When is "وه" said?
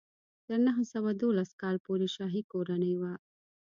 3.01-3.13